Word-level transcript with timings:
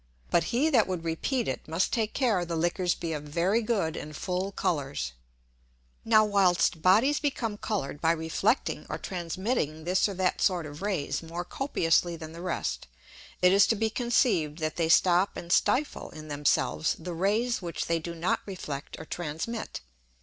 But 0.31 0.45
he 0.45 0.71
that 0.71 0.87
would 0.87 1.03
repeat 1.03 1.47
it, 1.47 1.67
must 1.67 1.93
take 1.93 2.15
care 2.15 2.43
the 2.43 2.55
Liquors 2.55 2.95
be 2.95 3.13
of 3.13 3.21
very 3.21 3.61
good 3.61 3.95
and 3.95 4.15
full 4.17 4.51
Colours. 4.51 5.13
Now, 6.03 6.25
whilst 6.25 6.81
Bodies 6.81 7.19
become 7.19 7.55
coloured 7.55 8.01
by 8.01 8.13
reflecting 8.13 8.87
or 8.89 8.97
transmitting 8.97 9.83
this 9.83 10.09
or 10.09 10.15
that 10.15 10.41
sort 10.41 10.65
of 10.65 10.81
Rays 10.81 11.21
more 11.21 11.45
copiously 11.45 12.15
than 12.15 12.31
the 12.31 12.41
rest, 12.41 12.87
it 13.43 13.53
is 13.53 13.67
to 13.67 13.75
be 13.75 13.91
conceived 13.91 14.57
that 14.57 14.75
they 14.75 14.89
stop 14.89 15.37
and 15.37 15.51
stifle 15.51 16.09
in 16.09 16.29
themselves 16.29 16.95
the 16.97 17.13
Rays 17.13 17.61
which 17.61 17.85
they 17.85 17.99
do 17.99 18.15
not 18.15 18.39
reflect 18.47 18.97
or 18.97 19.05
transmit. 19.05 19.81